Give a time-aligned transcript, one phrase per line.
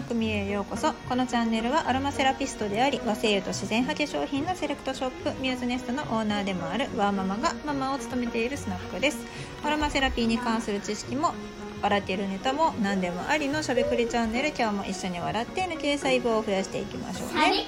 [0.00, 0.94] な組へようこそ。
[1.10, 9.18] このチャンネルはアロマセラピストであり和製油と自然派化粧品のセレクトショップミューズネストのオーナーでもあるワーママがママを務めているスナックです。
[9.62, 11.34] アロマセラピーに関する知識も
[11.82, 14.48] 笑っているネタも何でもありのしゃべくりチャンネル。
[14.48, 17.66] 今日も一緒に笑って NK 細胞を増やしていきましょうね。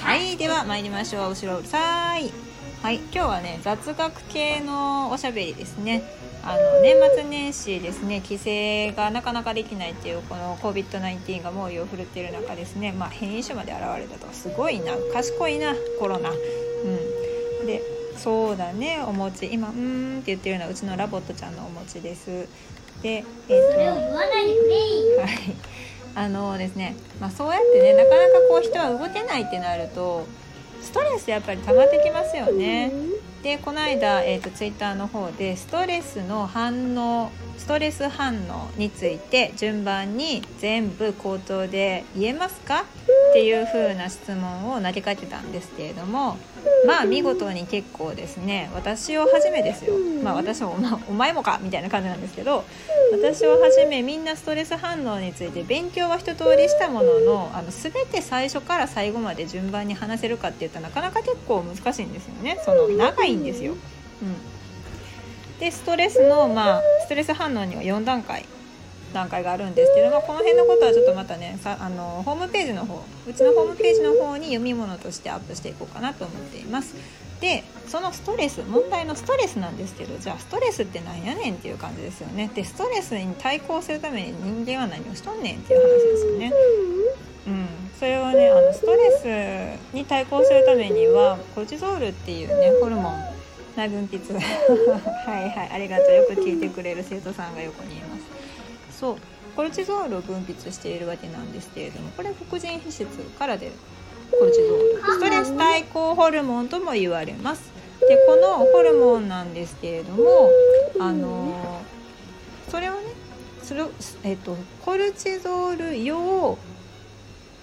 [0.00, 0.36] はい。
[0.38, 1.30] では参りましょう。
[1.32, 2.32] 後ろうるさい。
[2.82, 2.96] はい。
[2.96, 6.02] 今日はね雑学系のおしゃべりですね
[6.46, 14.30] あの年末年始ですね帰省がなかなかできないっていうこの COVID-19 が猛威を振るっている中ですね、まあ、変異種まで現れたと。
[14.32, 14.92] すごいな。
[15.14, 16.30] 賢いなコロナ。
[16.30, 16.34] う
[17.62, 17.82] ん、で
[18.18, 19.46] そうだねお餅。
[19.46, 22.46] 今「うん」って言ってるのはうちのラボットちゃんのお餅です。
[23.02, 25.30] で、えーと、それを言わないでくれはい。
[26.16, 30.26] あのですね、まあ、そうやってねなかなかこう人は動けないってなると
[30.80, 32.92] ストレスやっぱり溜まってきますよね。
[33.44, 42.84] でこの間、えーと、ツイッターの方でストレスの反応ストレス反応について順番に全部口頭で言えますか？
[43.30, 46.38] っていう風な質問を投げかけたんですけれども
[46.86, 49.94] まあ見事に結構ですね私をはじめですよ。
[50.22, 52.64] まあ私も、ま、お前もかみたいな感じなんですけど
[53.16, 62.58] 私をはじめみんなストレス反応について勉強は一通りしたもののあの全て最初から最後まで順番に話せるかっていったらなかなか結構難しいんですよね。
[62.64, 63.72] その長いんですよ。
[63.72, 64.54] うん。
[65.60, 68.44] でストレスのまあストレス反応には4段階
[69.12, 76.94] 段階があるんですけどもこの辺のことはちょっとまたねさあのホームページの方うちのホームページの方に読み物としてアップしていこうかなと思っています。
[77.40, 77.62] で
[77.94, 82.50] そのストレス問題のストレスなんですけどじゃあストレスって何やねんっていう感じですよね。
[82.52, 86.52] でストレスに対抗するために人間は何をしとんねんっていう話ですよね。
[87.46, 87.68] うん。
[87.96, 93.14] それはねあのストレスに対抗するためにはコルチゾールっていうねホルモン
[93.76, 95.70] 内分泌はいはい。
[95.70, 96.14] ありがとう。
[96.16, 98.16] よく聞いてくれる生徒さんが横にいま
[98.90, 98.98] す。
[98.98, 99.16] そう。
[99.54, 103.06] コルチゾールを分泌しているわけなんですけれどもこれ副腎皮質
[103.38, 103.72] から出る
[104.36, 105.12] コルチゾール。
[105.12, 107.72] ストレス対抗ホルモンとも言われます。
[108.00, 110.50] でこのホルモンなんですけれども
[111.00, 111.82] あの
[112.68, 113.00] それをね
[113.62, 113.82] それ、
[114.24, 116.58] えっと、コルチゾール用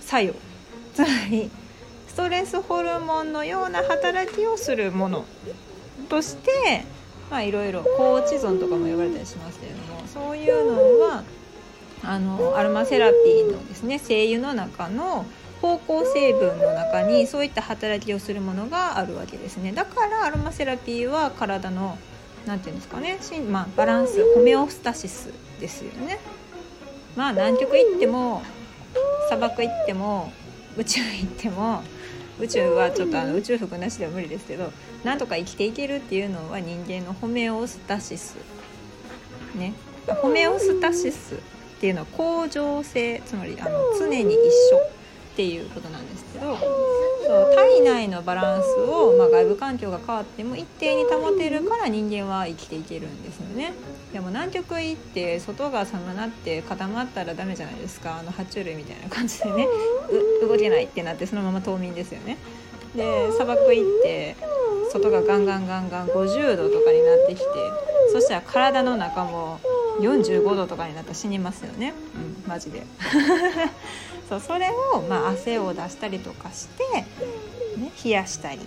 [0.00, 0.34] 作用。
[0.94, 1.50] つまり
[2.06, 5.24] ストレスホルモンのような働きをするもの
[6.08, 6.84] として
[7.30, 11.24] まあいろいろ高知ゾンとかも呼ばれたりしますけれどもそういうのは
[12.02, 15.26] あのアロマセラピーのですね精油の中の
[15.66, 19.72] 芳香成分の中にそういった働きをするものがあるわけですね。
[19.72, 21.98] だからアロマセラピーは体の
[22.46, 23.18] 何て言うんですかね、
[23.50, 26.18] まあ、バランスホメオスタシスですよね。
[27.16, 28.42] まあ南極行っても
[29.28, 30.32] 砂漠行っても
[30.76, 31.82] 宇宙行っても
[32.38, 34.70] 宇宙はちょっとあの宇宙服なしでは無理ですけど
[35.02, 38.36] なんとか生きていけるっていうのは人間のホメオスタシス
[39.54, 39.72] ね。
[40.22, 41.38] ホメオスタシスっ
[41.80, 44.36] ていうのは恒常性つまりあの常に一
[44.72, 44.95] 緒。
[45.36, 53.74] っていうことなんですけどそう体内のバランスを、まあ、外部環境が変わっても一定に保てるから人間は生きていけるんですよね。
[54.14, 58.20] でも南極行って外が寒なって固まったらダメじゃないですか。
[58.20, 59.66] あの爬虫類みたいな感じでね
[60.40, 62.38] 動けないってなってそのまま冬眠ですよね。
[62.94, 64.36] で砂漠行って
[64.90, 67.44] 外がガンガンガンガン50度とかになってきて
[68.10, 69.60] そしたら体の中も
[70.00, 71.94] 45度とかになったら死にますよね。
[72.44, 72.48] うん。
[72.48, 72.84] マジで。
[74.28, 78.60] そうそれを、まあ、汗を出したりとかして、ね、冷やしたり。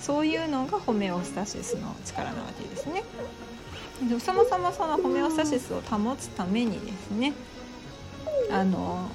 [0.00, 3.02] そういうのがホメオスタシスの力なわけですね。
[4.02, 7.32] でそもそもそのホメオスタシスを保つためにですね
[8.50, 9.08] あの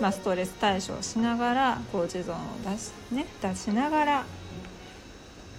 [0.00, 2.38] まあ、ストレス対処をしながらコチゾンを
[2.70, 4.24] 出し,、ね、出しながら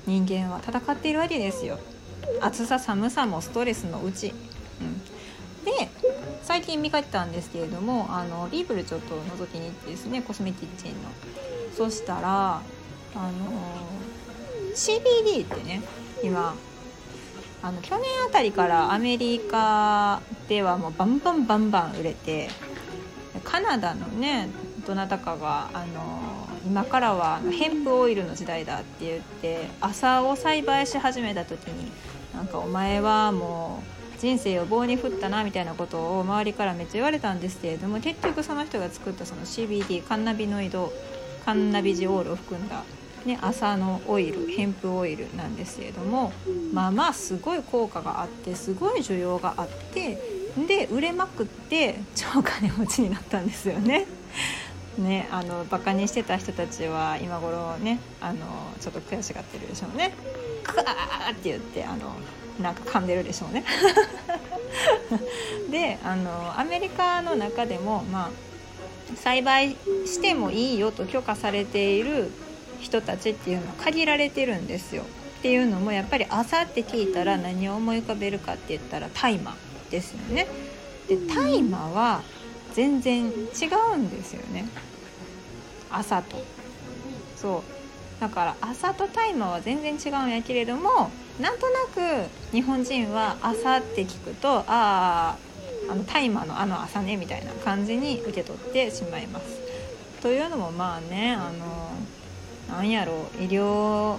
[0.05, 1.79] 人間は戦っているわけですよ。
[2.41, 4.33] 暑さ寒さもストレスのうち、
[6.57, 11.09] 最近見かけたんですけれどもあのビーブルちょっと覗きに行ってですねコスメキッチンの。
[11.71, 13.31] そしたらあの
[14.73, 15.83] CBD ってね
[16.23, 16.55] 今
[17.61, 22.49] あの去年あたりからアメリカではもうバンバンバンバン売れて
[23.43, 24.49] カナダのね
[24.87, 31.91] どなたかがあの今からはヘンプオイルの時代だって言って朝を栽培し始めた時に
[32.33, 40.91] なんかお前はもう人生を棒に振ったなみたいなことを周りからめっちゃ言われたんですけれども結局その人が作ったその CBD カンナビノイド
[41.45, 42.83] カンナビジオールを含んだ、
[43.25, 46.33] ね、朝のオイルヘンプオイルなんですけれども
[46.73, 50.17] まあまあすごい効果があってすごい需要があって
[50.67, 54.07] で売れまくって超金持ちになったんですよね。
[54.97, 58.39] ね、あのバカにしてた人たちは今頃ねあの
[58.79, 60.13] ちょっと悔しがってるでしょうね。
[60.63, 62.15] クワーって言ってあの
[62.59, 63.63] なんか噛んでるでしょうね。
[65.69, 68.31] であのアメリカの中でも、ま
[69.13, 72.31] あ、栽培してもいいよと許可されている
[72.79, 75.03] 人たちっていうのは限られてるんですよ。
[75.39, 79.55] っていうのもやっぱり朝って聞いたら何を思い浮かべるかって言ったら大麻
[79.91, 80.47] ですよね。
[81.07, 82.23] で大麻は
[82.77, 83.31] 全然違
[83.95, 84.69] うんですよね
[85.89, 86.37] 朝と。
[87.35, 87.63] そ
[88.19, 91.09] うだから朝と大麻は全然違うんやけれども
[91.39, 95.37] なんとなく日本人は朝って聞くとああ
[95.89, 99.59] あの大麻のあの朝ねみたいな感じに受け取ってしまいます。
[100.21, 104.17] というのもまあねあのなんやろう医療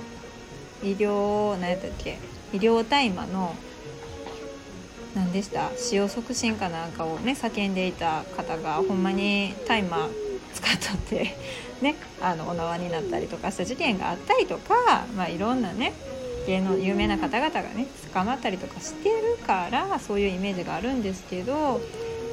[0.82, 2.19] 医療何やったっけ
[2.52, 3.54] 医療大麻の
[5.18, 5.70] 何でした？
[5.76, 10.08] 使用促進かなんかをね叫んでいた方がほんまに大麻
[10.54, 11.36] 使っとって
[11.82, 15.92] ねあのお縄になったりとかした事件があったりとか、まあ、いろんなね
[16.46, 21.80] 芸能有名な方々がね捕まったりとかしてるからそういうイメージがあるんですけど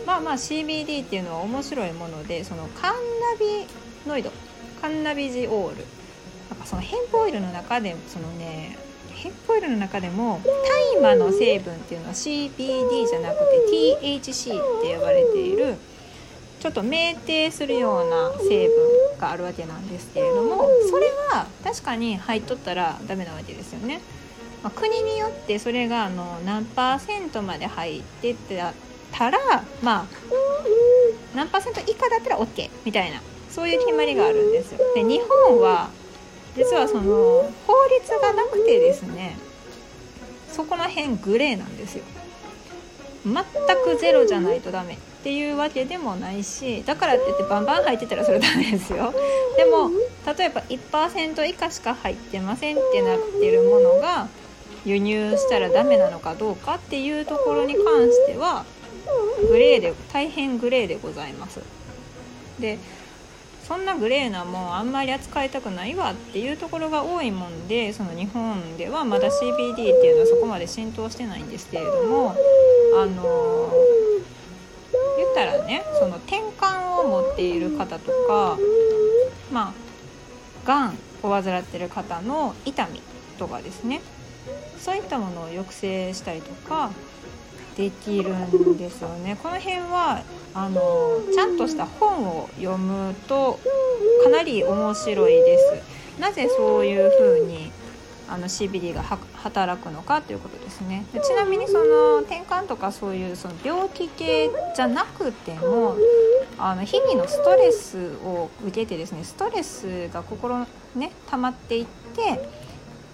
[0.06, 3.00] まあまあ CBD っていうのは面白いものでそのカンナ
[3.40, 3.66] ビ
[4.08, 4.32] ノイド
[4.82, 5.86] カンナビジオール。
[6.48, 8.78] なんかそのヘンプオイルの中でそのね
[9.16, 10.42] ヘンプオイルの中でも
[11.02, 15.76] 大麻の成分っていうのは CBD じゃなくて THC って呼ばれている
[16.60, 24.02] ちょっと酩酊するような成分があるわけなんですけれどもそれは確かに入っとったらダメなわけですよね。
[24.64, 28.36] まあ、国によってそれがあの何パーセントまで入って
[29.12, 29.38] たら
[29.84, 30.06] まあ
[31.36, 33.22] 何パーセント以下だったら OK みたいな
[33.52, 34.80] そういう決まりがあるんですよ。
[34.96, 35.90] で日本は
[36.56, 37.04] 実はその
[37.68, 39.38] 法律がなくてですね
[40.52, 42.04] そこの辺グレーなんですよ。
[43.26, 43.36] 全
[43.84, 49.12] くゼロじゃないとダメっていうわけでもないしだからって言ってバンバン入ってたらそれダメですよ
[49.58, 49.90] でも
[50.38, 54.28] 例えば1%以下しか入ってませんってなってるものが
[54.86, 58.66] 輸入したらダメなのかどうかっていうところに関しては
[59.50, 61.60] グレーで大変グレーでございます
[62.60, 62.78] で
[63.68, 72.36] そんなグレーなもんあんまり扱いたくないわっていうところが多いもんでその日本ではまだ CBD っていうのはそこまで浸透してないんですけれども
[72.96, 73.74] あの
[75.18, 78.60] 言ったらねその転換を持っている方とか
[79.52, 79.74] ま
[80.64, 83.02] あがんを患ってる方の痛み
[83.40, 84.02] とかですね
[84.78, 86.92] そういったものを抑制したりとか
[87.76, 89.38] できるんですよね。
[89.42, 90.24] この辺は
[90.54, 93.60] あのちゃんとした本を読むと
[94.24, 95.96] かなり面白いです。
[96.20, 97.72] なぜそういう風に
[98.28, 105.96] あの CBD が働くのかということですねでちなみにその転換とかそういうその病気系じゃなくても
[106.58, 111.86] あの日々のストレスを受けてですねストレスが心ね溜まっていっ
[112.16, 112.50] て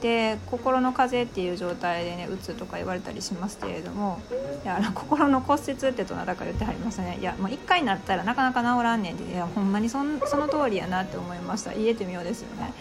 [0.01, 4.19] で心の風邪っていう状態でねうつとか言われたりしますけれども
[4.63, 12.73] いや心の骨折ってどなたか言ってはりましたねいやもう1回になったらなかなか治らんねんっていやほんまにそその通りやなって思いました言えてみようですよね。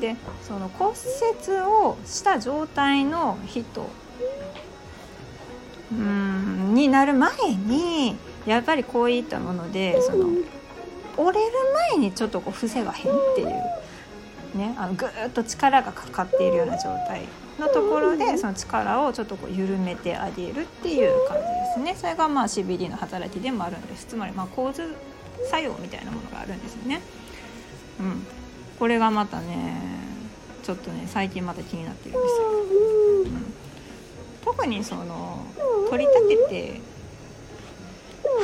[0.00, 3.88] でその骨折をした状態の人
[5.92, 8.16] うんになる前に
[8.46, 10.28] やっぱりこういったものでその
[11.16, 11.52] 折れる
[11.90, 13.79] 前にちょっとこう防がへんっていう。
[14.54, 17.22] ね、あのぐーっと力がかかっているような状態
[17.58, 21.94] のところでその力をちょっとこう緩めてあげるっていう感じですね。
[21.96, 24.06] それがまあ CBD の働きでもあるんです。
[24.06, 24.96] つまりまあ構図
[25.50, 27.00] 作用みたいなものがあるんですよね。
[28.00, 28.26] うん、
[28.78, 29.76] これがまたね
[30.62, 32.48] ちょっとね最近また気になってるんですよ、
[33.24, 33.54] うん、
[34.44, 35.44] 特にその
[35.90, 36.80] 取り立てて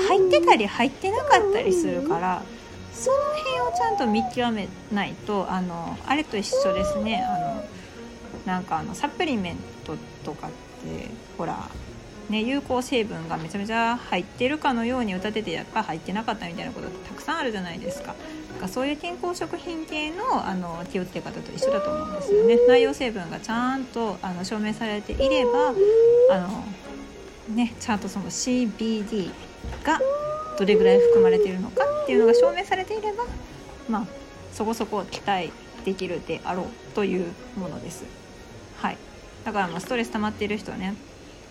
[0.09, 2.43] 入ってたり入ってなかったりするから
[2.97, 7.23] その辺をちゃんと見極めないとあのあれと一緒ですね。
[7.23, 7.65] あの
[8.47, 11.69] なんかあのサプリメントとかってほら
[12.29, 18.17] ね、有効成分がめちゃめちゃ入ってるかのように歌っててやっぱ入ってなかったみたいなことってたくさんあるじゃないですか。
[18.57, 22.59] かそういう健康食品系のあの気をつけ方と一緒だと思うんですよね。
[22.67, 23.85] 内容成分がちゃん。
[23.85, 25.73] とあの証明されていれば
[26.33, 26.65] あの、
[27.55, 29.31] ね、ちゃんとその CBD
[29.85, 30.01] が
[30.59, 33.25] どれぐらい含まれているのかっていうのが証明されていれば
[33.89, 34.07] まあ
[34.53, 35.51] そこそこ期待
[35.85, 38.05] できるであろうというものです。
[38.77, 38.97] はい、
[39.45, 40.95] だからまあストレス溜まっている人はね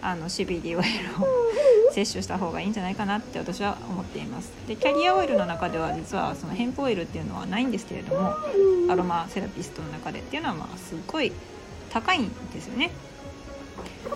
[0.02, 0.82] あの CBD オイルを
[1.92, 4.50] 摂取した方がいいんじゃないかなって私は思っています。
[4.66, 8.34] でキャリアオイルの中では実はそのヘンプオイルっていうのはないんですけれども
[8.90, 11.34] アロマセラピストの中でっていうのはまあすっごい
[11.90, 12.92] 高いんですよね。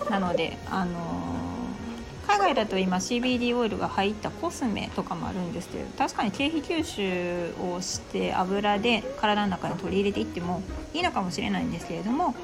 [0.10, 1.38] なのであのー、
[2.29, 10.62] 海外だと今 CBD オイルが入ったコスメとかもあるんですけど確かに経費吸収をして油で体の中に取り入れていっても
[10.93, 12.36] いいのかもしれないんですけれども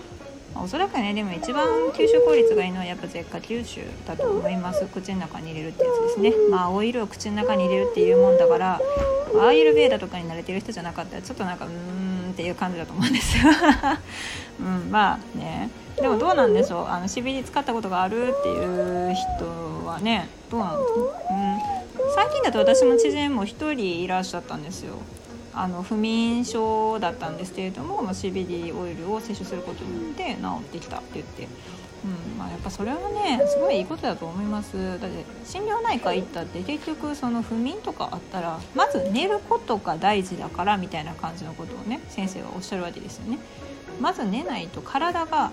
[0.56, 4.86] まあおそらくねでも一番吸収効率がいいのはやっぱ舌下吸収だと思います。
[4.88, 6.34] 口の中に入れるってやつですね。
[6.50, 8.80] まあオイルを口の中に入れるっていうもんだから
[9.36, 11.72] アーユルベーダとかに慣れてる人じゃなかったらちょっとなんかうー
[12.30, 13.38] んっていう感じだと思うんです。
[13.38, 13.44] よ
[14.60, 15.70] うんまあね。
[15.98, 16.88] でもどうなんでしょう？
[16.88, 20.86] あの CBD 使ったことがあるっていう人はねどうなの、うん、
[22.16, 24.96] 最近だと私も知人も1人いらっしゃったんですよ。
[25.56, 31.48] あの不眠症だったんですけれども、まあ、CBD オイルを摂取することによって治ってきたって言って、
[32.04, 35.00] うんまあ、やっぱそれはねすごいいいことだと思います。
[35.00, 43.40] だって心療内科行ったって結局その不眠とかあったらまず寝ることが大事だからみたいな感じのことをね先生はおっしゃるわけですよね。
[44.02, 45.52] まず寝ないと体が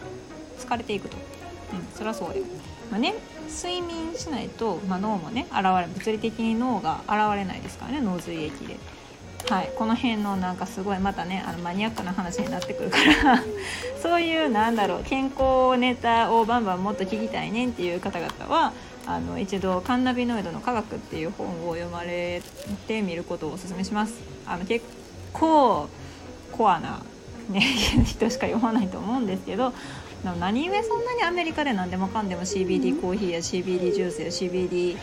[0.58, 2.44] 疲れていくと、うん、そりゃそうよ、
[2.90, 3.14] まあね、
[3.48, 8.76] 睡眠しないと、まあ、脳もね現れ物理的に脳が現れないですからね脳髄液で。
[9.48, 13.42] はい、この辺のなんかすごいまたねあのマニアックな話になってくるから
[14.02, 18.72] そういうなんだろう健康ネタをバンバンもっと聞きたいねんっていう方々は
[19.06, 22.40] あの一度「カンナビノイドの科学」っていう本を読まれ
[22.86, 24.14] てみることをお勧めします。
[24.46, 24.84] あの結
[25.32, 25.88] 構
[26.52, 27.02] コアな、
[27.48, 27.60] ね、
[28.04, 29.72] 人しか読まないと思うんですけど
[30.38, 34.96] 何故そんなにアメリカで何でもかんでも CBD コーヒーや CBD ジュースや CBD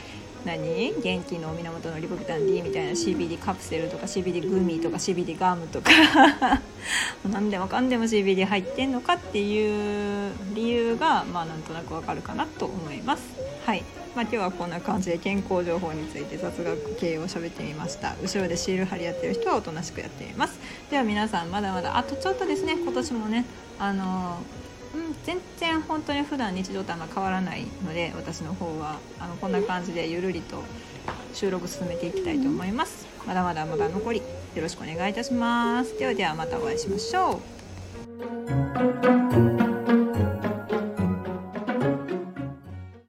[0.45, 0.93] 何？
[1.01, 2.91] 元気の源のリポビタン D みたいな。
[2.91, 5.91] CBD カプセルとか CBD グミとか CBD ガムとか。
[7.29, 13.23] 何でもかんでも CBD 入ってんのかっていう理由がまあなんとなくわかるかなと思います。
[13.65, 13.83] はい。
[14.15, 18.15] まあ、今日はこんな感じで健康情報について雑学系を喋ってみました。
[18.21, 20.59] 後ろでシール貼りやってる人はおとなしくやってみます。
[20.89, 22.73] では皆さんまだまだあとちょっとですね。
[22.73, 23.45] 今年もね
[23.77, 24.39] あの
[24.93, 30.63] うん、全然本当に普段日常とあんま変わらないので私の方はあのこんな感じでゆるりと
[31.33, 33.07] 収録進めていきたいと思います。
[33.27, 34.23] まだまだまだ残りよ
[34.61, 35.97] ろしくお願いいたします。
[35.99, 37.39] ではではまたお会いしましょ
[39.25, 39.28] う。